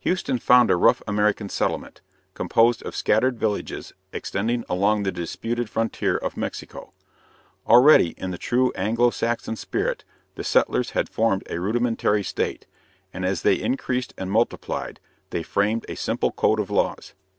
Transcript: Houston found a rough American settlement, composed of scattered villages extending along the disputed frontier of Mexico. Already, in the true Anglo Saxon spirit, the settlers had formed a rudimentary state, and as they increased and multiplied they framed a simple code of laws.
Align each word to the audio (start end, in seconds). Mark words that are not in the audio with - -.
Houston 0.00 0.38
found 0.38 0.70
a 0.70 0.76
rough 0.76 1.00
American 1.08 1.48
settlement, 1.48 2.02
composed 2.34 2.82
of 2.82 2.94
scattered 2.94 3.38
villages 3.40 3.94
extending 4.12 4.62
along 4.68 5.04
the 5.04 5.10
disputed 5.10 5.70
frontier 5.70 6.18
of 6.18 6.36
Mexico. 6.36 6.92
Already, 7.66 8.08
in 8.18 8.30
the 8.30 8.36
true 8.36 8.72
Anglo 8.76 9.08
Saxon 9.08 9.56
spirit, 9.56 10.04
the 10.34 10.44
settlers 10.44 10.90
had 10.90 11.08
formed 11.08 11.44
a 11.48 11.58
rudimentary 11.58 12.22
state, 12.22 12.66
and 13.14 13.24
as 13.24 13.40
they 13.40 13.54
increased 13.58 14.12
and 14.18 14.30
multiplied 14.30 15.00
they 15.30 15.42
framed 15.42 15.86
a 15.88 15.94
simple 15.94 16.30
code 16.30 16.60
of 16.60 16.68
laws. 16.68 17.14